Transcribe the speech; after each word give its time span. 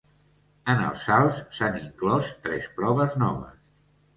En 0.73 0.79
els 0.85 1.03
salts 1.09 1.43
s'han 1.57 1.77
inclòs 1.81 2.33
tres 2.47 2.71
proves 2.81 3.15
noves. 3.27 3.63